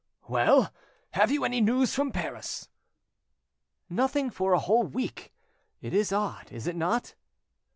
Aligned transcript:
"Well, 0.27 0.73
have 1.11 1.29
you 1.29 1.45
any 1.45 1.61
news 1.61 1.93
from 1.93 2.11
Paris?" 2.11 2.69
"Nothing 3.87 4.31
for 4.31 4.53
a 4.53 4.59
whole 4.59 4.87
week: 4.87 5.31
it 5.79 5.93
is 5.93 6.11
odd, 6.11 6.51
is 6.51 6.65
it 6.65 6.75
not?" 6.75 7.13